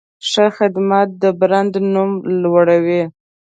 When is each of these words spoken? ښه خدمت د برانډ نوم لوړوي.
ښه 0.29 0.45
خدمت 0.57 1.09
د 1.21 1.23
برانډ 1.39 1.73
نوم 1.93 2.11
لوړوي. 2.41 3.01